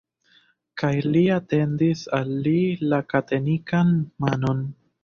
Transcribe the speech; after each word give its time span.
Kaj 0.81 0.89
li 1.09 1.21
etendis 1.35 2.01
al 2.21 2.35
li 2.49 2.57
la 2.95 3.03
katenitan 3.15 3.95
manon. 4.27 4.69